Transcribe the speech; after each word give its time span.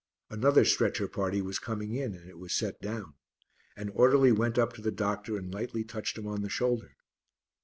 Another 0.31 0.65
stretcher 0.65 1.07
party 1.07 1.43
was 1.43 1.59
coming 1.59 1.93
in, 1.93 2.15
and 2.15 2.27
it 2.27 2.39
was 2.39 2.53
set 2.53 2.81
down. 2.81 3.13
An 3.77 3.89
orderly 3.89 4.31
went 4.31 4.57
up 4.57 4.73
to 4.73 4.81
the 4.81 4.89
doctor 4.91 5.37
and 5.37 5.53
lightly 5.53 5.83
touched 5.83 6.17
him 6.17 6.25
on 6.25 6.41
the 6.41 6.49
shoulder. 6.49 6.95